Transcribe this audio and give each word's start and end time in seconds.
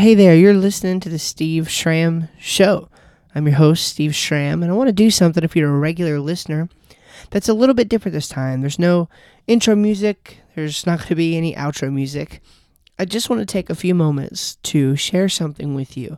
hey 0.00 0.14
there, 0.14 0.34
you're 0.34 0.54
listening 0.54 0.98
to 0.98 1.10
the 1.10 1.18
Steve 1.18 1.70
Schramm 1.70 2.30
Show. 2.38 2.88
I'm 3.34 3.46
your 3.46 3.56
host, 3.56 3.86
Steve 3.86 4.14
Schramm, 4.14 4.62
and 4.62 4.72
I 4.72 4.74
want 4.74 4.88
to 4.88 4.94
do 4.94 5.10
something 5.10 5.44
if 5.44 5.54
you're 5.54 5.68
a 5.68 5.78
regular 5.78 6.18
listener 6.18 6.70
that's 7.28 7.50
a 7.50 7.52
little 7.52 7.74
bit 7.74 7.90
different 7.90 8.14
this 8.14 8.26
time. 8.26 8.62
There's 8.62 8.78
no 8.78 9.10
intro 9.46 9.76
music, 9.76 10.38
there's 10.54 10.86
not 10.86 11.00
going 11.00 11.08
to 11.08 11.14
be 11.16 11.36
any 11.36 11.54
outro 11.54 11.92
music. 11.92 12.40
I 12.98 13.04
just 13.04 13.28
want 13.28 13.40
to 13.40 13.46
take 13.46 13.68
a 13.68 13.74
few 13.74 13.94
moments 13.94 14.56
to 14.62 14.96
share 14.96 15.28
something 15.28 15.74
with 15.74 15.98
you 15.98 16.16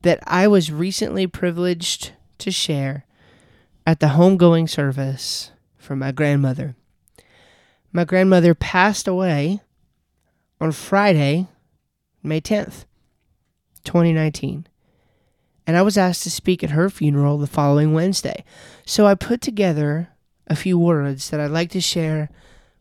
that 0.00 0.20
I 0.26 0.48
was 0.48 0.72
recently 0.72 1.26
privileged 1.26 2.12
to 2.38 2.50
share 2.50 3.04
at 3.86 4.00
the 4.00 4.06
homegoing 4.06 4.66
service 4.66 5.50
for 5.76 5.94
my 5.94 6.10
grandmother. 6.10 6.74
My 7.92 8.06
grandmother 8.06 8.54
passed 8.54 9.06
away 9.06 9.60
on 10.58 10.72
Friday, 10.72 11.48
May 12.22 12.40
10th. 12.40 12.86
2019. 13.84 14.66
And 15.66 15.76
I 15.76 15.82
was 15.82 15.96
asked 15.96 16.22
to 16.24 16.30
speak 16.30 16.64
at 16.64 16.70
her 16.70 16.90
funeral 16.90 17.38
the 17.38 17.46
following 17.46 17.92
Wednesday. 17.92 18.44
So 18.86 19.06
I 19.06 19.14
put 19.14 19.40
together 19.40 20.08
a 20.46 20.56
few 20.56 20.78
words 20.78 21.30
that 21.30 21.38
I'd 21.40 21.50
like 21.50 21.70
to 21.70 21.80
share 21.80 22.28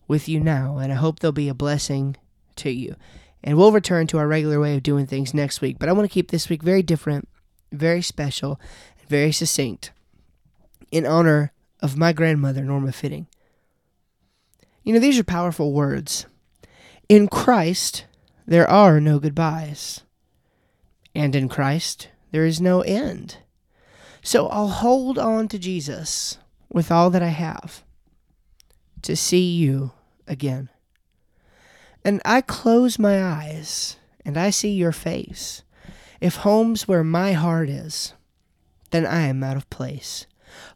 with 0.08 0.28
you 0.28 0.40
now, 0.40 0.78
and 0.78 0.92
I 0.92 0.96
hope 0.96 1.20
they'll 1.20 1.32
be 1.32 1.50
a 1.50 1.54
blessing 1.54 2.18
to 2.58 2.72
you. 2.72 2.96
And 3.44 3.58
we'll 3.58 3.72
return 3.72 4.08
to 4.08 4.18
our 4.18 4.28
regular 4.28 4.60
way 4.60 4.76
of 4.76 4.84
doing 4.84 5.06
things 5.06 5.34
next 5.34 5.62
week, 5.62 5.78
but 5.80 5.88
I 5.88 5.92
want 5.92 6.10
to 6.10 6.14
keep 6.14 6.32
this 6.32 6.50
week 6.50 6.64
very 6.64 6.82
different, 6.82 7.30
very 7.72 8.02
special, 8.02 8.60
and 9.00 9.08
very 9.08 9.32
succinct 9.32 9.92
in 10.92 11.06
honor 11.06 11.54
of 11.80 11.96
my 11.96 12.12
grandmother, 12.12 12.64
Norma 12.64 12.92
Fitting. 12.92 13.28
You 14.84 14.94
know, 14.94 15.00
these 15.00 15.20
are 15.20 15.24
powerful 15.24 15.72
words. 15.72 16.26
In 17.08 17.28
Christ, 17.28 18.06
there 18.48 18.70
are 18.70 19.00
no 19.00 19.20
goodbyes 19.20 20.02
and 21.14 21.36
in 21.36 21.50
Christ 21.50 22.10
there 22.32 22.46
is 22.46 22.62
no 22.62 22.82
end. 22.82 23.38
So 24.22 24.48
I'll 24.48 24.70
hold 24.70 25.18
on 25.18 25.48
to 25.50 25.60
Jesus 25.60 26.38
with 26.70 26.92
all 26.92 27.10
that 27.10 27.24
I 27.24 27.30
have 27.30 27.84
to 29.02 29.16
see 29.16 29.56
you 29.56 29.92
again. 30.28 30.70
And 32.04 32.22
I 32.26 32.42
close 32.42 33.00
my 33.00 33.24
eyes 33.24 33.98
and 34.26 34.38
I 34.38 34.50
see 34.50 34.72
your 34.72 34.92
face. 34.92 35.64
If 36.22 36.38
home's 36.38 36.88
where 36.88 37.04
my 37.04 37.34
heart 37.34 37.70
is, 37.70 38.14
then 38.92 39.06
I 39.06 39.22
am 39.22 39.44
out 39.44 39.58
of 39.58 39.70
place. 39.70 40.28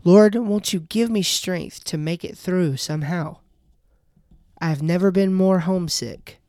Lord, 0.03 0.35
won't 0.35 0.73
you 0.73 0.81
give 0.81 1.09
me 1.09 1.21
strength 1.21 1.83
to 1.85 1.97
make 1.97 2.23
it 2.23 2.37
through 2.37 2.77
somehow? 2.77 3.37
I've 4.61 4.81
never 4.81 5.11
been 5.11 5.33
more 5.33 5.59
homesick 5.59 6.39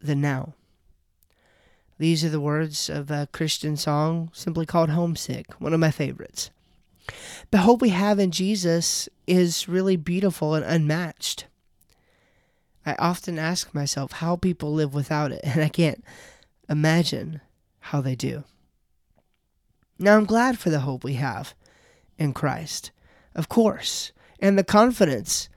than 0.00 0.20
now. 0.20 0.54
These 1.98 2.24
are 2.24 2.28
the 2.28 2.40
words 2.40 2.90
of 2.90 3.10
a 3.10 3.28
Christian 3.32 3.76
song 3.76 4.30
simply 4.32 4.66
called 4.66 4.90
Homesick, 4.90 5.52
one 5.60 5.72
of 5.72 5.80
my 5.80 5.90
favorites. 5.90 6.50
The 7.50 7.58
hope 7.58 7.80
we 7.80 7.90
have 7.90 8.18
in 8.18 8.30
Jesus 8.30 9.08
is 9.26 9.68
really 9.68 9.96
beautiful 9.96 10.54
and 10.54 10.64
unmatched. 10.64 11.46
I 12.84 12.94
often 12.98 13.38
ask 13.38 13.72
myself 13.74 14.12
how 14.12 14.36
people 14.36 14.72
live 14.72 14.92
without 14.92 15.32
it, 15.32 15.40
and 15.44 15.62
I 15.62 15.68
can't 15.68 16.04
imagine 16.68 17.40
how 17.80 18.00
they 18.00 18.16
do. 18.16 18.44
Now, 19.98 20.16
I'm 20.16 20.24
glad 20.24 20.58
for 20.58 20.70
the 20.70 20.80
hope 20.80 21.04
we 21.04 21.14
have 21.14 21.54
in 22.18 22.32
Christ, 22.32 22.90
of 23.34 23.48
course, 23.48 24.12
and 24.40 24.58
the 24.58 24.64
confidence 24.64 25.48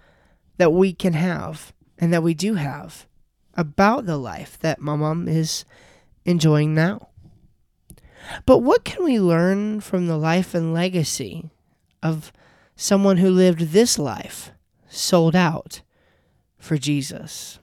that 0.57 0.71
we 0.71 0.93
can 0.93 1.13
have 1.13 1.73
and 1.97 2.13
that 2.13 2.23
we 2.23 2.33
do 2.33 2.53
have 2.55 3.07
about 3.55 4.05
the 4.05 4.17
life 4.17 4.59
that 4.59 4.79
my 4.79 4.95
mom 4.95 5.27
is 5.27 5.65
enjoying 6.27 6.75
now. 6.75 7.07
But 8.45 8.59
what 8.59 8.83
can 8.83 9.03
we 9.03 9.19
learn 9.19 9.79
from 9.79 10.07
the 10.07 10.17
life 10.17 10.53
and 10.53 10.73
legacy 10.73 11.49
of 12.03 12.31
someone 12.75 13.17
who 13.17 13.31
lived 13.31 13.71
this 13.71 13.97
life 13.97 14.51
sold 14.89 15.35
out 15.35 15.81
for 16.59 16.77
Jesus? 16.77 17.59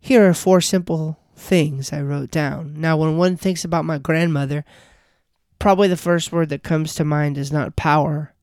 Here 0.00 0.26
are 0.26 0.34
four 0.34 0.62
simple 0.62 1.18
things 1.36 1.92
I 1.92 2.00
wrote 2.00 2.30
down. 2.30 2.80
Now, 2.80 2.96
when 2.96 3.18
one 3.18 3.36
thinks 3.36 3.64
about 3.64 3.84
my 3.84 3.98
grandmother, 3.98 4.64
probably 5.58 5.88
the 5.88 5.96
first 5.96 6.32
word 6.32 6.48
that 6.48 6.62
comes 6.62 6.94
to 6.94 7.04
mind 7.04 7.36
is 7.36 7.52
not 7.52 7.76
power, 7.76 8.34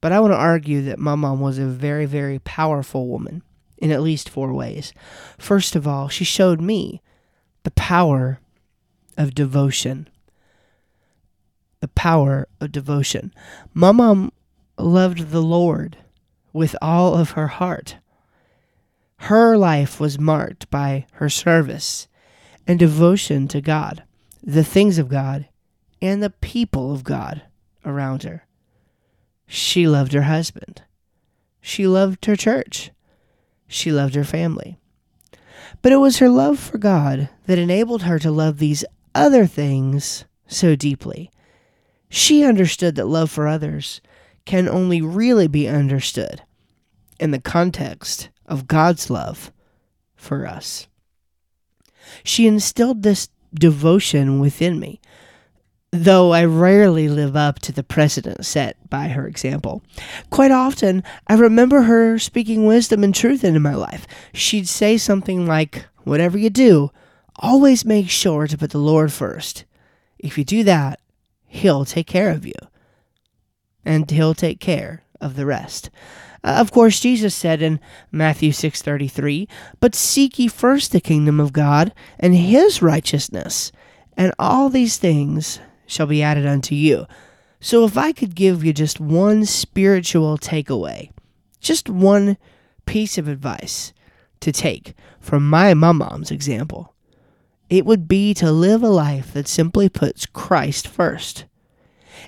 but 0.00 0.10
I 0.10 0.18
want 0.18 0.32
to 0.32 0.38
argue 0.38 0.82
that 0.82 0.98
my 0.98 1.14
mom 1.14 1.40
was 1.40 1.58
a 1.58 1.66
very, 1.66 2.04
very 2.04 2.40
powerful 2.40 3.06
woman 3.06 3.42
in 3.78 3.92
at 3.92 4.02
least 4.02 4.28
four 4.28 4.52
ways. 4.52 4.92
First 5.38 5.76
of 5.76 5.86
all, 5.86 6.08
she 6.08 6.24
showed 6.24 6.60
me 6.60 7.00
the 7.64 7.72
power 7.72 8.40
of 9.16 9.34
devotion. 9.34 10.08
The 11.80 11.88
power 11.88 12.46
of 12.60 12.72
devotion. 12.72 13.34
My 13.72 13.92
mom 13.92 14.32
loved 14.78 15.30
the 15.30 15.42
Lord 15.42 15.98
with 16.52 16.76
all 16.80 17.14
of 17.14 17.32
her 17.32 17.48
heart. 17.48 17.96
Her 19.16 19.56
life 19.56 19.98
was 19.98 20.18
marked 20.18 20.70
by 20.70 21.06
her 21.14 21.28
service 21.28 22.06
and 22.66 22.78
devotion 22.78 23.48
to 23.48 23.60
God, 23.60 24.04
the 24.42 24.64
things 24.64 24.98
of 24.98 25.08
God, 25.08 25.48
and 26.00 26.22
the 26.22 26.30
people 26.30 26.92
of 26.92 27.04
God 27.04 27.42
around 27.84 28.22
her. 28.22 28.46
She 29.46 29.86
loved 29.86 30.12
her 30.12 30.22
husband. 30.22 30.82
She 31.60 31.86
loved 31.86 32.24
her 32.26 32.36
church. 32.36 32.90
She 33.66 33.90
loved 33.90 34.14
her 34.14 34.24
family. 34.24 34.78
But 35.82 35.92
it 35.92 35.96
was 35.96 36.18
her 36.18 36.28
love 36.28 36.58
for 36.58 36.78
God 36.78 37.28
that 37.46 37.58
enabled 37.58 38.02
her 38.02 38.18
to 38.18 38.30
love 38.30 38.58
these 38.58 38.84
other 39.14 39.46
things 39.46 40.24
so 40.46 40.76
deeply. 40.76 41.30
She 42.08 42.44
understood 42.44 42.94
that 42.96 43.06
love 43.06 43.30
for 43.30 43.46
others 43.46 44.00
can 44.44 44.68
only 44.68 45.00
really 45.00 45.48
be 45.48 45.68
understood 45.68 46.42
in 47.18 47.30
the 47.30 47.40
context 47.40 48.28
of 48.46 48.68
God's 48.68 49.08
love 49.10 49.52
for 50.14 50.46
us. 50.46 50.86
She 52.22 52.46
instilled 52.46 53.02
this 53.02 53.28
devotion 53.52 54.40
within 54.40 54.78
me, 54.78 55.00
though 55.94 56.32
I 56.32 56.44
rarely 56.44 57.08
live 57.08 57.36
up 57.36 57.60
to 57.60 57.72
the 57.72 57.84
precedent 57.84 58.44
set 58.44 58.90
by 58.90 59.08
her 59.08 59.28
example. 59.28 59.80
Quite 60.28 60.50
often, 60.50 61.04
I 61.28 61.34
remember 61.34 61.82
her 61.82 62.18
speaking 62.18 62.66
wisdom 62.66 63.04
and 63.04 63.14
truth 63.14 63.44
into 63.44 63.60
my 63.60 63.76
life. 63.76 64.04
She'd 64.32 64.66
say 64.66 64.98
something 64.98 65.46
like, 65.46 65.86
Whatever 66.02 66.36
you 66.36 66.50
do, 66.50 66.90
always 67.36 67.84
make 67.84 68.10
sure 68.10 68.48
to 68.48 68.58
put 68.58 68.70
the 68.70 68.78
Lord 68.78 69.12
first. 69.12 69.64
If 70.18 70.36
you 70.36 70.44
do 70.44 70.64
that, 70.64 70.98
He'll 71.46 71.84
take 71.84 72.08
care 72.08 72.30
of 72.30 72.44
you, 72.44 72.54
and 73.84 74.10
He'll 74.10 74.34
take 74.34 74.58
care 74.58 75.04
of 75.20 75.36
the 75.36 75.46
rest. 75.46 75.90
Uh, 76.42 76.56
of 76.58 76.72
course, 76.72 76.98
Jesus 76.98 77.36
said 77.36 77.62
in 77.62 77.78
Matthew 78.10 78.50
6:33, 78.50 79.48
"But 79.78 79.94
seek 79.94 80.40
ye 80.40 80.48
first 80.48 80.90
the 80.90 81.00
kingdom 81.00 81.38
of 81.38 81.52
God 81.52 81.94
and 82.18 82.34
his 82.34 82.82
righteousness, 82.82 83.70
and 84.16 84.34
all 84.40 84.68
these 84.68 84.96
things 84.96 85.60
shall 85.86 86.06
be 86.06 86.22
added 86.22 86.46
unto 86.46 86.74
you." 86.74 87.06
So 87.60 87.84
if 87.84 87.96
I 87.96 88.12
could 88.12 88.34
give 88.34 88.64
you 88.64 88.72
just 88.72 89.00
one 89.00 89.44
spiritual 89.46 90.36
takeaway, 90.38 91.10
just 91.60 91.88
one 91.88 92.36
piece 92.86 93.16
of 93.16 93.28
advice 93.28 93.92
to 94.40 94.52
take 94.52 94.94
from 95.18 95.48
my 95.48 95.72
mom's 95.72 96.30
example, 96.30 96.94
it 97.70 97.86
would 97.86 98.06
be 98.06 98.34
to 98.34 98.52
live 98.52 98.82
a 98.82 98.88
life 98.88 99.32
that 99.32 99.48
simply 99.48 99.88
puts 99.88 100.26
Christ 100.26 100.86
first. 100.86 101.46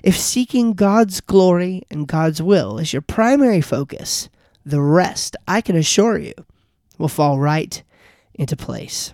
If 0.03 0.17
seeking 0.17 0.73
God's 0.73 1.21
glory 1.21 1.83
and 1.91 2.07
God's 2.07 2.41
will 2.41 2.79
is 2.79 2.91
your 2.91 3.01
primary 3.01 3.61
focus, 3.61 4.29
the 4.65 4.81
rest, 4.81 5.35
I 5.47 5.61
can 5.61 5.75
assure 5.75 6.17
you, 6.17 6.33
will 6.97 7.07
fall 7.07 7.39
right 7.39 7.81
into 8.33 8.57
place. 8.57 9.13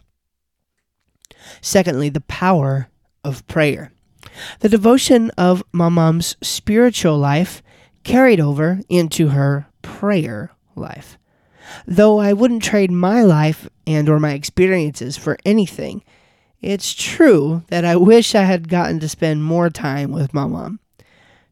Secondly, 1.62 2.10
the 2.10 2.22
power 2.22 2.88
of 3.24 3.46
prayer. 3.48 3.92
The 4.60 4.70
devotion 4.70 5.30
of 5.32 5.64
my 5.72 5.90
mom's 5.90 6.36
spiritual 6.42 7.18
life 7.18 7.62
carried 8.04 8.40
over 8.40 8.82
into 8.90 9.30
her 9.30 9.68
prayer 9.82 10.52
life. 10.76 11.18
Though 11.88 12.20
I 12.20 12.34
wouldn't 12.34 12.64
trade 12.64 12.92
my 12.92 13.24
life 13.24 13.68
and 13.88 14.10
or 14.10 14.20
my 14.20 14.34
experiences 14.34 15.18
for 15.18 15.38
anything, 15.46 16.04
it's 16.62 16.94
true 16.94 17.64
that 17.68 17.86
I 17.86 17.96
wish 17.96 18.36
I 18.36 18.44
had 18.44 18.70
gotten 18.70 19.00
to 19.02 19.10
spend 19.10 19.44
more 19.44 19.70
time 19.70 20.12
with 20.12 20.34
my 20.34 20.46
mom 20.46 20.80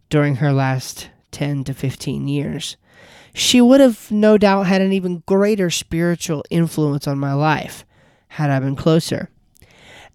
during 0.10 0.38
her 0.38 0.54
last 0.54 1.10
10 1.32 1.64
to 1.66 1.74
15 1.74 2.28
years. 2.28 2.78
She 3.34 3.62
would 3.62 3.80
have 3.80 4.12
no 4.12 4.38
doubt 4.38 4.68
had 4.68 4.82
an 4.82 4.92
even 4.92 5.24
greater 5.26 5.70
spiritual 5.70 6.44
influence 6.50 7.08
on 7.08 7.18
my 7.18 7.34
life 7.34 7.86
had 8.30 8.50
I 8.50 8.60
been 8.60 8.76
closer. 8.76 9.30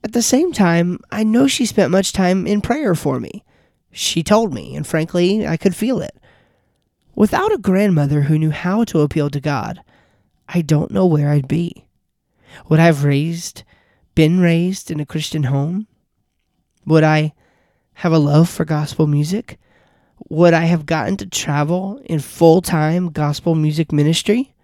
At 0.07 0.13
the 0.13 0.23
same 0.23 0.53
time, 0.53 1.01
I 1.11 1.25
know 1.25 1.49
she 1.49 1.67
spent 1.67 1.91
much 1.91 2.13
time 2.13 2.47
in 2.47 2.61
prayer 2.61 2.95
for 2.95 3.19
me. 3.19 3.43
She 3.91 4.23
told 4.23 4.55
me, 4.55 4.77
and 4.77 4.87
frankly, 4.87 5.45
I 5.45 5.57
could 5.57 5.75
feel 5.75 6.01
it. 6.01 6.17
Without 7.17 7.53
a 7.53 7.59
grandmother 7.59 8.21
who 8.21 8.39
knew 8.39 8.53
how 8.53 8.85
to 8.85 9.01
appeal 9.01 9.31
to 9.31 9.41
God, 9.41 9.83
I 10.49 10.63
don't 10.63 10.93
know 10.93 11.07
where 11.07 11.31
I'd 11.31 11.49
be. 11.49 11.89
Would 12.69 12.79
I 12.79 12.85
have 12.85 13.03
raised 13.03 13.65
been 14.15 14.39
raised 14.39 14.93
in 14.93 15.01
a 15.01 15.05
Christian 15.05 15.43
home? 15.43 15.89
Would 16.85 17.03
I 17.03 17.35
have 17.95 18.13
a 18.13 18.19
love 18.19 18.49
for 18.49 18.65
gospel 18.65 19.09
music? 19.09 19.59
Would 20.29 20.55
I 20.55 20.67
have 20.67 20.87
gotten 20.87 21.17
to 21.17 21.27
travel 21.27 22.01
in 22.05 22.21
full 22.21 22.63
time 22.63 23.11
gospel 23.11 23.57
music 23.57 23.91
ministry? 23.91 24.55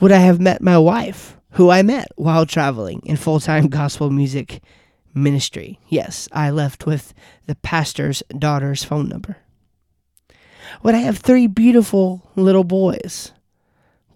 Would 0.00 0.12
I 0.12 0.20
have 0.20 0.40
met 0.40 0.62
my 0.62 0.78
wife, 0.78 1.36
who 1.52 1.70
I 1.70 1.82
met 1.82 2.08
while 2.16 2.46
traveling 2.46 3.00
in 3.04 3.16
full 3.16 3.40
time 3.40 3.68
gospel 3.68 4.10
music 4.10 4.62
ministry? 5.14 5.78
Yes, 5.88 6.28
I 6.32 6.50
left 6.50 6.86
with 6.86 7.14
the 7.46 7.54
pastor's 7.56 8.22
daughter's 8.36 8.84
phone 8.84 9.08
number. 9.08 9.38
Would 10.82 10.94
I 10.94 10.98
have 10.98 11.18
three 11.18 11.46
beautiful 11.46 12.30
little 12.34 12.64
boys? 12.64 13.32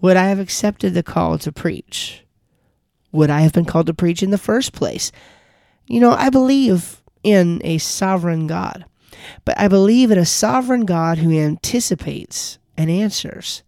Would 0.00 0.16
I 0.16 0.26
have 0.26 0.38
accepted 0.38 0.94
the 0.94 1.02
call 1.02 1.38
to 1.38 1.52
preach? 1.52 2.24
Would 3.12 3.30
I 3.30 3.40
have 3.40 3.52
been 3.52 3.64
called 3.64 3.86
to 3.86 3.94
preach 3.94 4.22
in 4.22 4.30
the 4.30 4.38
first 4.38 4.72
place? 4.72 5.12
You 5.86 6.00
know, 6.00 6.12
I 6.12 6.30
believe 6.30 7.02
in 7.22 7.60
a 7.64 7.78
sovereign 7.78 8.46
God, 8.46 8.84
but 9.44 9.58
I 9.58 9.68
believe 9.68 10.10
in 10.10 10.18
a 10.18 10.26
sovereign 10.26 10.84
God 10.84 11.18
who 11.18 11.36
anticipates 11.38 12.58
and 12.76 12.90
answers 12.90 13.62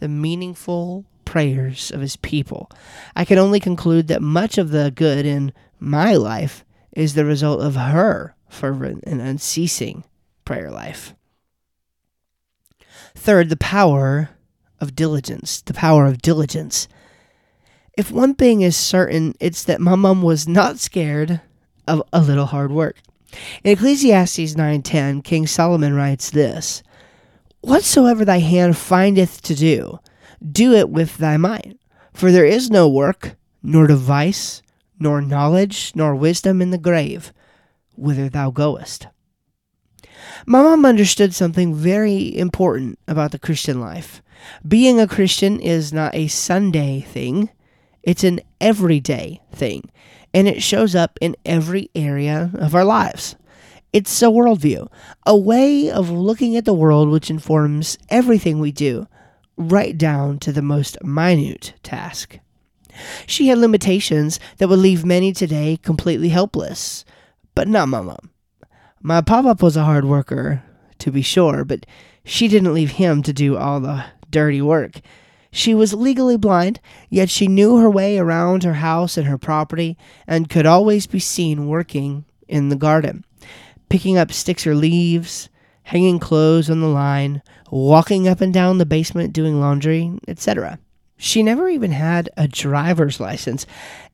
the 0.00 0.08
meaningful 0.08 1.04
prayers 1.28 1.90
of 1.90 2.00
his 2.00 2.16
people. 2.16 2.70
I 3.14 3.26
can 3.26 3.36
only 3.36 3.60
conclude 3.60 4.08
that 4.08 4.22
much 4.22 4.56
of 4.56 4.70
the 4.70 4.90
good 4.90 5.26
in 5.26 5.52
my 5.78 6.14
life 6.14 6.64
is 6.92 7.12
the 7.12 7.26
result 7.26 7.60
of 7.60 7.76
her 7.76 8.34
fervent 8.48 9.04
and 9.06 9.20
unceasing 9.20 10.04
prayer 10.46 10.70
life. 10.70 11.14
Third, 13.14 13.50
the 13.50 13.58
power 13.58 14.30
of 14.80 14.96
diligence. 14.96 15.60
The 15.60 15.74
power 15.74 16.06
of 16.06 16.22
diligence. 16.22 16.88
If 17.92 18.10
one 18.10 18.34
thing 18.34 18.62
is 18.62 18.74
certain, 18.74 19.34
it's 19.38 19.64
that 19.64 19.82
my 19.82 19.96
mom 19.96 20.22
was 20.22 20.48
not 20.48 20.78
scared 20.78 21.42
of 21.86 22.02
a 22.10 22.22
little 22.22 22.46
hard 22.46 22.72
work. 22.72 23.02
In 23.62 23.72
Ecclesiastes 23.72 24.54
9:10, 24.54 25.22
King 25.22 25.46
Solomon 25.46 25.92
writes 25.92 26.30
this: 26.30 26.82
Whatsoever 27.60 28.24
thy 28.24 28.38
hand 28.38 28.78
findeth 28.78 29.42
to 29.42 29.54
do, 29.54 29.98
do 30.46 30.72
it 30.72 30.90
with 30.90 31.18
thy 31.18 31.36
might. 31.36 31.78
For 32.12 32.32
there 32.32 32.44
is 32.44 32.70
no 32.70 32.88
work, 32.88 33.36
nor 33.62 33.86
device, 33.86 34.62
nor 34.98 35.20
knowledge, 35.20 35.92
nor 35.94 36.14
wisdom 36.14 36.60
in 36.60 36.70
the 36.70 36.78
grave, 36.78 37.32
whither 37.96 38.28
thou 38.28 38.50
goest. 38.50 39.06
My 40.46 40.62
mom 40.62 40.84
understood 40.84 41.34
something 41.34 41.74
very 41.74 42.36
important 42.36 42.98
about 43.06 43.32
the 43.32 43.38
Christian 43.38 43.80
life. 43.80 44.22
Being 44.66 45.00
a 45.00 45.08
Christian 45.08 45.60
is 45.60 45.92
not 45.92 46.14
a 46.14 46.28
Sunday 46.28 47.00
thing, 47.00 47.50
it's 48.02 48.24
an 48.24 48.40
everyday 48.60 49.40
thing, 49.52 49.90
and 50.32 50.48
it 50.48 50.62
shows 50.62 50.94
up 50.94 51.18
in 51.20 51.36
every 51.44 51.90
area 51.94 52.50
of 52.54 52.74
our 52.74 52.84
lives. 52.84 53.36
It's 53.92 54.22
a 54.22 54.26
worldview, 54.26 54.88
a 55.26 55.36
way 55.36 55.90
of 55.90 56.10
looking 56.10 56.56
at 56.56 56.64
the 56.64 56.74
world 56.74 57.08
which 57.08 57.30
informs 57.30 57.98
everything 58.08 58.58
we 58.58 58.72
do, 58.72 59.06
right 59.58 59.98
down 59.98 60.38
to 60.38 60.52
the 60.52 60.62
most 60.62 61.02
minute 61.04 61.74
task. 61.82 62.38
She 63.26 63.48
had 63.48 63.58
limitations 63.58 64.40
that 64.56 64.68
would 64.68 64.78
leave 64.78 65.04
many 65.04 65.32
today 65.32 65.78
completely 65.82 66.30
helpless, 66.30 67.04
but 67.54 67.68
not 67.68 67.88
my 67.88 68.00
mom. 68.00 68.30
My 69.02 69.20
papa 69.20 69.56
was 69.62 69.76
a 69.76 69.84
hard 69.84 70.04
worker, 70.04 70.62
to 70.98 71.10
be 71.10 71.22
sure, 71.22 71.64
but 71.64 71.86
she 72.24 72.48
didn't 72.48 72.74
leave 72.74 72.92
him 72.92 73.22
to 73.22 73.32
do 73.32 73.56
all 73.56 73.80
the 73.80 74.04
dirty 74.30 74.60
work. 74.60 75.00
She 75.50 75.74
was 75.74 75.94
legally 75.94 76.36
blind, 76.36 76.80
yet 77.08 77.30
she 77.30 77.48
knew 77.48 77.78
her 77.78 77.90
way 77.90 78.18
around 78.18 78.64
her 78.64 78.74
house 78.74 79.16
and 79.16 79.26
her 79.26 79.38
property, 79.38 79.96
and 80.26 80.50
could 80.50 80.66
always 80.66 81.06
be 81.06 81.20
seen 81.20 81.68
working 81.68 82.24
in 82.48 82.68
the 82.68 82.76
garden, 82.76 83.24
picking 83.88 84.18
up 84.18 84.32
sticks 84.32 84.66
or 84.66 84.74
leaves, 84.74 85.48
hanging 85.88 86.18
clothes 86.18 86.68
on 86.68 86.82
the 86.82 86.86
line, 86.86 87.40
walking 87.70 88.28
up 88.28 88.42
and 88.42 88.52
down 88.52 88.76
the 88.76 88.84
basement 88.84 89.32
doing 89.32 89.58
laundry, 89.58 90.12
etc. 90.28 90.78
She 91.16 91.42
never 91.42 91.66
even 91.66 91.92
had 91.92 92.28
a 92.36 92.46
driver's 92.46 93.18
license, 93.18 93.64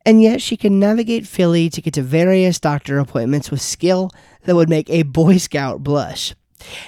and 0.07 0.23
yet 0.23 0.41
she 0.41 0.57
could 0.57 0.71
navigate 0.71 1.27
Philly 1.27 1.69
to 1.71 1.83
get 1.83 1.95
to 1.95 2.03
various 2.03 2.61
doctor 2.61 3.01
appointments 3.01 3.51
with 3.51 3.61
skill 3.61 4.13
that 4.45 4.55
would 4.55 4.69
make 4.69 4.89
a 4.89 5.03
Boy 5.03 5.37
Scout 5.37 5.83
blush. 5.83 6.33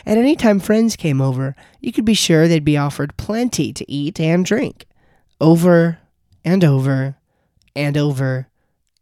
And 0.06 0.20
any 0.20 0.36
time 0.36 0.60
friends 0.60 0.94
came 0.94 1.20
over, 1.20 1.56
you 1.80 1.92
could 1.92 2.04
be 2.04 2.14
sure 2.14 2.46
they'd 2.46 2.64
be 2.64 2.78
offered 2.78 3.16
plenty 3.16 3.72
to 3.72 3.90
eat 3.90 4.20
and 4.20 4.44
drink. 4.44 4.86
Over 5.40 5.98
and 6.44 6.62
over 6.62 7.16
and 7.74 7.96
over 7.96 8.46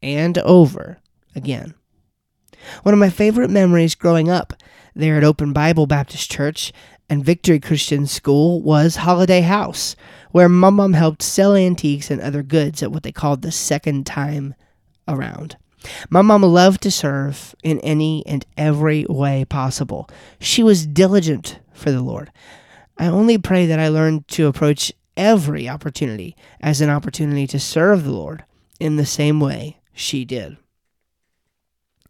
and 0.02 0.38
over 0.38 0.96
again. 1.36 1.74
One 2.84 2.94
of 2.94 2.98
my 2.98 3.10
favorite 3.10 3.50
memories 3.50 3.94
growing 3.94 4.30
up 4.30 4.54
there 4.94 5.16
at 5.16 5.24
Open 5.24 5.52
Bible 5.52 5.86
Baptist 5.86 6.30
Church 6.30 6.72
and 7.08 7.24
Victory 7.24 7.60
Christian 7.60 8.06
School 8.06 8.62
was 8.62 8.96
Holiday 8.96 9.40
House, 9.40 9.96
where 10.30 10.48
my 10.48 10.70
mom 10.70 10.92
helped 10.92 11.22
sell 11.22 11.54
antiques 11.54 12.10
and 12.10 12.20
other 12.20 12.42
goods 12.42 12.82
at 12.82 12.92
what 12.92 13.02
they 13.02 13.12
called 13.12 13.42
the 13.42 13.52
second 13.52 14.06
time 14.06 14.54
around. 15.06 15.56
My 16.08 16.22
mom 16.22 16.42
loved 16.42 16.82
to 16.82 16.90
serve 16.90 17.54
in 17.62 17.78
any 17.80 18.24
and 18.26 18.46
every 18.56 19.04
way 19.08 19.44
possible. 19.44 20.08
She 20.40 20.62
was 20.62 20.86
diligent 20.86 21.58
for 21.72 21.90
the 21.90 22.02
Lord. 22.02 22.32
I 22.96 23.06
only 23.06 23.38
pray 23.38 23.66
that 23.66 23.80
I 23.80 23.88
learn 23.88 24.24
to 24.28 24.46
approach 24.46 24.92
every 25.16 25.68
opportunity 25.68 26.36
as 26.60 26.80
an 26.80 26.90
opportunity 26.90 27.46
to 27.48 27.60
serve 27.60 28.04
the 28.04 28.12
Lord 28.12 28.44
in 28.80 28.96
the 28.96 29.06
same 29.06 29.40
way 29.40 29.80
she 29.92 30.24
did. 30.24 30.56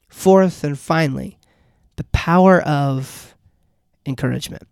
Fourth 0.08 0.62
and 0.62 0.78
finally, 0.78 1.38
the 1.96 2.04
power 2.04 2.60
of 2.62 3.34
encouragement. 4.06 4.64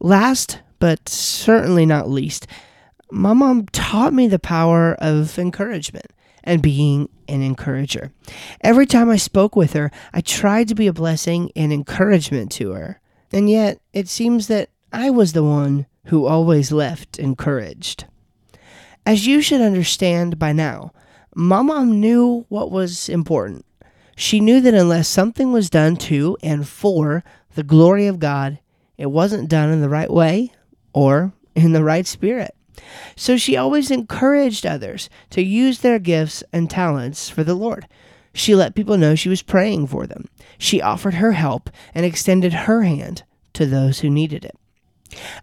Last 0.00 0.60
but 0.78 1.08
certainly 1.08 1.86
not 1.86 2.08
least, 2.08 2.46
my 3.10 3.32
mom 3.32 3.66
taught 3.66 4.12
me 4.12 4.28
the 4.28 4.38
power 4.38 4.94
of 4.94 5.38
encouragement 5.38 6.06
and 6.44 6.62
being 6.62 7.08
an 7.28 7.42
encourager. 7.42 8.12
Every 8.60 8.86
time 8.86 9.10
I 9.10 9.16
spoke 9.16 9.56
with 9.56 9.72
her, 9.72 9.90
I 10.12 10.20
tried 10.20 10.68
to 10.68 10.74
be 10.74 10.86
a 10.86 10.92
blessing 10.92 11.50
and 11.56 11.72
encouragement 11.72 12.52
to 12.52 12.72
her. 12.72 13.00
And 13.32 13.50
yet, 13.50 13.80
it 13.92 14.08
seems 14.08 14.46
that 14.46 14.70
I 14.92 15.10
was 15.10 15.32
the 15.32 15.42
one 15.42 15.86
who 16.06 16.26
always 16.26 16.70
left 16.70 17.18
encouraged. 17.18 18.04
As 19.04 19.26
you 19.26 19.42
should 19.42 19.60
understand 19.60 20.38
by 20.38 20.52
now, 20.52 20.92
Mama 21.34 21.84
knew 21.84 22.46
what 22.48 22.70
was 22.70 23.08
important. 23.08 23.65
She 24.16 24.40
knew 24.40 24.62
that 24.62 24.74
unless 24.74 25.08
something 25.08 25.52
was 25.52 25.68
done 25.68 25.96
to 25.96 26.38
and 26.42 26.66
for 26.66 27.22
the 27.54 27.62
glory 27.62 28.06
of 28.06 28.18
God, 28.18 28.58
it 28.96 29.06
wasn't 29.06 29.50
done 29.50 29.70
in 29.70 29.82
the 29.82 29.90
right 29.90 30.10
way 30.10 30.52
or 30.94 31.32
in 31.54 31.72
the 31.72 31.84
right 31.84 32.06
spirit. 32.06 32.54
So 33.14 33.36
she 33.36 33.56
always 33.56 33.90
encouraged 33.90 34.66
others 34.66 35.10
to 35.30 35.42
use 35.42 35.80
their 35.80 35.98
gifts 35.98 36.42
and 36.52 36.70
talents 36.70 37.28
for 37.28 37.44
the 37.44 37.54
Lord. 37.54 37.86
She 38.32 38.54
let 38.54 38.74
people 38.74 38.98
know 38.98 39.14
she 39.14 39.28
was 39.28 39.42
praying 39.42 39.86
for 39.86 40.06
them. 40.06 40.26
She 40.58 40.82
offered 40.82 41.14
her 41.14 41.32
help 41.32 41.70
and 41.94 42.04
extended 42.04 42.52
her 42.52 42.82
hand 42.82 43.22
to 43.52 43.66
those 43.66 44.00
who 44.00 44.10
needed 44.10 44.44
it. 44.44 44.56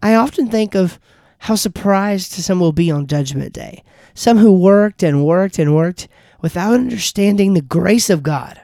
I 0.02 0.16
often 0.16 0.50
think 0.50 0.76
of 0.76 1.00
how 1.40 1.56
surprised 1.56 2.32
some 2.32 2.60
will 2.60 2.72
be 2.72 2.90
on 2.90 3.08
Judgment 3.08 3.54
Day. 3.54 3.84
Some 4.14 4.38
who 4.38 4.54
worked 4.54 5.04
and 5.04 5.26
worked 5.26 5.58
and 5.60 5.76
worked 5.76 6.08
without 6.42 6.74
understanding 6.74 7.54
the 7.54 7.62
grace 7.62 8.10
of 8.10 8.24
God 8.24 8.60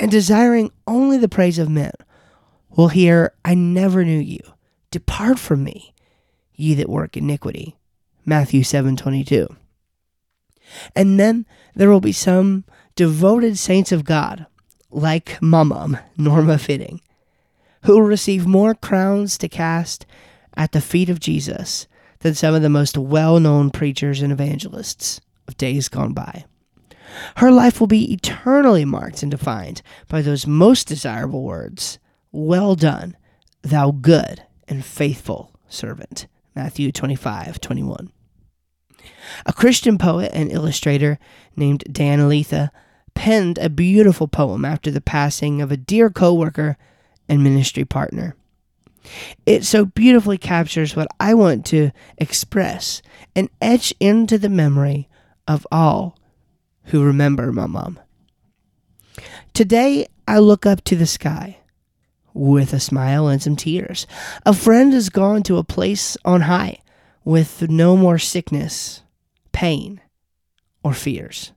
and 0.00 0.10
desiring 0.10 0.72
only 0.86 1.18
the 1.18 1.28
praise 1.28 1.58
of 1.58 1.68
men 1.68 1.92
will 2.70 2.88
hear, 2.88 3.32
I 3.44 3.54
never 3.54 4.04
knew 4.04 4.18
you. 4.18 4.40
Depart 4.90 5.38
from 5.38 5.62
me, 5.62 5.94
ye 6.54 6.74
that 6.74 6.88
work 6.88 7.16
iniquity. 7.16 7.76
Matthew 8.24 8.62
7:22. 8.62 9.54
And 10.96 11.20
then 11.20 11.46
there 11.74 11.90
will 11.90 12.00
be 12.00 12.12
some 12.12 12.64
devoted 12.96 13.58
saints 13.58 13.92
of 13.92 14.04
God, 14.04 14.46
like 14.90 15.40
my 15.42 15.62
mom, 15.62 15.98
Norma 16.16 16.58
Fitting, 16.58 17.00
who 17.82 17.94
will 17.94 18.02
receive 18.02 18.46
more 18.46 18.74
crowns 18.74 19.36
to 19.38 19.48
cast 19.48 20.06
at 20.56 20.72
the 20.72 20.80
feet 20.80 21.10
of 21.10 21.20
Jesus 21.20 21.86
than 22.20 22.34
some 22.34 22.54
of 22.54 22.62
the 22.62 22.68
most 22.68 22.96
well-known 22.96 23.70
preachers 23.70 24.22
and 24.22 24.32
evangelists 24.32 25.20
of 25.46 25.56
days 25.56 25.88
gone 25.88 26.12
by. 26.12 26.44
Her 27.36 27.50
life 27.50 27.80
will 27.80 27.86
be 27.86 28.12
eternally 28.12 28.84
marked 28.84 29.22
and 29.22 29.30
defined 29.30 29.82
by 30.08 30.22
those 30.22 30.46
most 30.46 30.88
desirable 30.88 31.42
words 31.42 31.98
Well 32.32 32.74
done, 32.74 33.16
thou 33.62 33.90
good 33.90 34.42
and 34.68 34.84
faithful 34.84 35.52
servant. 35.68 36.26
Matthew 36.54 36.92
25, 36.92 37.60
21. 37.60 38.10
A 39.46 39.52
Christian 39.52 39.98
poet 39.98 40.30
and 40.34 40.50
illustrator 40.50 41.18
named 41.56 41.84
Dan 41.90 42.18
Aletha 42.18 42.70
penned 43.14 43.58
a 43.58 43.68
beautiful 43.68 44.28
poem 44.28 44.64
after 44.64 44.90
the 44.90 45.00
passing 45.00 45.60
of 45.60 45.70
a 45.70 45.76
dear 45.76 46.10
coworker 46.10 46.76
and 47.28 47.42
ministry 47.42 47.84
partner. 47.84 48.34
It 49.46 49.64
so 49.64 49.86
beautifully 49.86 50.38
captures 50.38 50.94
what 50.94 51.08
I 51.18 51.34
want 51.34 51.64
to 51.66 51.90
express 52.18 53.02
and 53.34 53.48
etch 53.60 53.94
into 54.00 54.38
the 54.38 54.48
memory 54.48 55.08
of 55.48 55.66
all 55.72 56.18
who 56.90 57.02
remember 57.04 57.52
my 57.52 57.66
mom 57.66 57.98
Today, 59.52 60.06
I 60.26 60.38
look 60.38 60.64
up 60.64 60.82
to 60.84 60.96
the 60.96 61.06
sky 61.06 61.58
with 62.32 62.72
a 62.72 62.80
smile 62.80 63.28
and 63.28 63.42
some 63.42 63.56
tears. 63.56 64.06
A 64.46 64.52
friend 64.52 64.92
has 64.92 65.08
gone 65.08 65.42
to 65.44 65.58
a 65.58 65.64
place 65.64 66.16
on 66.24 66.42
high 66.42 66.78
with 67.24 67.68
no 67.68 67.96
more 67.96 68.18
sickness, 68.18 69.02
pain, 69.52 70.00
or 70.82 70.94
fears. 70.94 71.52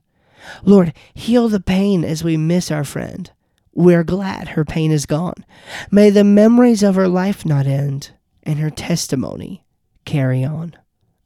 Lord, 0.62 0.92
heal 1.14 1.48
the 1.48 1.60
pain 1.60 2.04
as 2.04 2.24
we 2.24 2.36
miss 2.36 2.70
our 2.70 2.84
friend. 2.84 3.30
We're 3.72 4.04
glad 4.04 4.48
her 4.48 4.64
pain 4.64 4.90
is 4.90 5.06
gone. 5.06 5.44
May 5.90 6.10
the 6.10 6.24
memories 6.24 6.82
of 6.82 6.96
her 6.96 7.08
life 7.08 7.46
not 7.46 7.66
end 7.66 8.10
and 8.42 8.58
her 8.58 8.70
testimony 8.70 9.64
carry 10.04 10.44
on. 10.44 10.76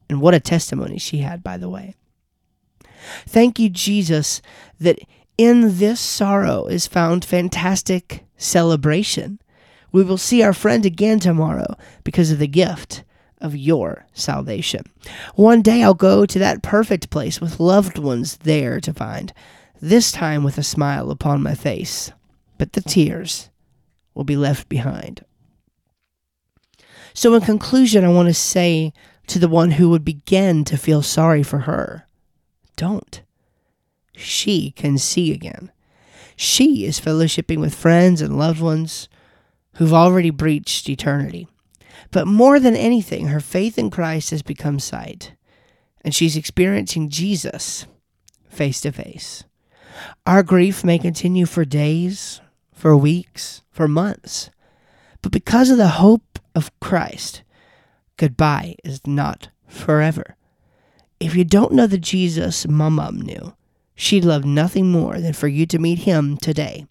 And 0.08 0.20
what 0.20 0.34
a 0.34 0.40
testimony 0.40 0.98
she 0.98 1.18
had, 1.18 1.42
by 1.42 1.56
the 1.56 1.68
way. 1.68 1.94
Thank 3.26 3.58
you, 3.58 3.68
Jesus, 3.68 4.42
that 4.80 4.98
in 5.36 5.78
this 5.78 6.00
sorrow 6.00 6.66
is 6.66 6.86
found 6.86 7.24
fantastic 7.24 8.24
celebration. 8.36 9.40
We 9.92 10.02
will 10.02 10.18
see 10.18 10.42
our 10.42 10.52
friend 10.52 10.84
again 10.84 11.20
tomorrow 11.20 11.76
because 12.04 12.30
of 12.30 12.38
the 12.38 12.48
gift 12.48 13.04
of 13.40 13.56
your 13.56 14.06
salvation. 14.12 14.82
One 15.36 15.62
day 15.62 15.82
I'll 15.82 15.94
go 15.94 16.26
to 16.26 16.38
that 16.40 16.62
perfect 16.62 17.08
place 17.10 17.40
with 17.40 17.60
loved 17.60 17.98
ones 17.98 18.38
there 18.38 18.80
to 18.80 18.92
find, 18.92 19.32
this 19.80 20.10
time 20.10 20.42
with 20.42 20.58
a 20.58 20.62
smile 20.64 21.10
upon 21.10 21.42
my 21.42 21.54
face, 21.54 22.10
but 22.58 22.72
the 22.72 22.80
tears 22.80 23.48
will 24.14 24.24
be 24.24 24.36
left 24.36 24.68
behind. 24.68 25.24
So, 27.14 27.34
in 27.34 27.42
conclusion, 27.42 28.04
I 28.04 28.08
want 28.08 28.28
to 28.28 28.34
say 28.34 28.92
to 29.28 29.38
the 29.38 29.48
one 29.48 29.72
who 29.72 29.88
would 29.90 30.04
begin 30.04 30.64
to 30.64 30.76
feel 30.76 31.02
sorry 31.02 31.42
for 31.42 31.60
her 31.60 32.07
don't. 32.78 33.22
She 34.16 34.70
can 34.70 34.96
see 34.96 35.32
again. 35.32 35.70
She 36.36 36.86
is 36.86 37.00
fellowshipping 37.00 37.58
with 37.58 37.74
friends 37.74 38.22
and 38.22 38.38
loved 38.38 38.60
ones 38.60 39.08
who've 39.74 39.92
already 39.92 40.30
breached 40.30 40.88
eternity. 40.88 41.48
But 42.10 42.26
more 42.26 42.58
than 42.58 42.76
anything, 42.76 43.26
her 43.26 43.40
faith 43.40 43.76
in 43.76 43.90
Christ 43.90 44.30
has 44.30 44.42
become 44.42 44.78
sight, 44.78 45.34
and 46.02 46.14
she's 46.14 46.36
experiencing 46.36 47.10
Jesus 47.10 47.86
face 48.48 48.80
to 48.82 48.92
face. 48.92 49.44
Our 50.26 50.42
grief 50.42 50.84
may 50.84 50.98
continue 50.98 51.44
for 51.44 51.64
days, 51.64 52.40
for 52.72 52.96
weeks, 52.96 53.62
for 53.70 53.88
months, 53.88 54.50
but 55.22 55.32
because 55.32 55.70
of 55.70 55.76
the 55.76 55.88
hope 55.88 56.38
of 56.54 56.70
Christ, 56.80 57.42
goodbye 58.16 58.76
is 58.84 59.06
not 59.06 59.48
forever. 59.66 60.36
If 61.20 61.34
you 61.34 61.44
don't 61.44 61.72
know 61.72 61.86
the 61.86 61.98
Jesus 61.98 62.66
Mum 62.66 63.20
knew, 63.20 63.54
she'd 63.94 64.24
love 64.24 64.44
nothing 64.44 64.90
more 64.90 65.20
than 65.20 65.32
for 65.32 65.48
you 65.48 65.66
to 65.66 65.78
meet 65.78 66.00
him 66.00 66.36
today. 66.36 66.86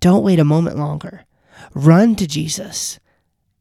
Don't 0.00 0.22
wait 0.22 0.38
a 0.38 0.44
moment 0.44 0.76
longer. 0.76 1.24
Run 1.74 2.16
to 2.16 2.26
Jesus 2.26 2.98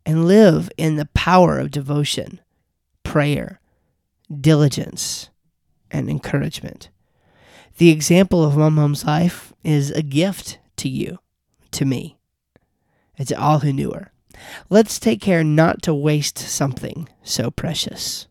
and 0.05 0.25
live 0.25 0.69
in 0.77 0.95
the 0.95 1.09
power 1.13 1.59
of 1.59 1.71
devotion, 1.71 2.41
prayer, 3.03 3.61
diligence, 4.39 5.29
and 5.89 6.09
encouragement. 6.09 6.89
The 7.77 7.89
example 7.89 8.43
of 8.43 8.57
Mommom's 8.57 9.05
life 9.05 9.53
is 9.63 9.91
a 9.91 10.01
gift 10.01 10.59
to 10.77 10.89
you, 10.89 11.19
to 11.71 11.85
me, 11.85 12.17
and 13.17 13.27
to 13.27 13.39
all 13.39 13.59
who 13.59 13.71
knew 13.71 13.91
her. 13.91 14.11
Let's 14.69 14.99
take 14.99 15.21
care 15.21 15.43
not 15.43 15.81
to 15.83 15.93
waste 15.93 16.39
something 16.39 17.07
so 17.23 17.51
precious. 17.51 18.27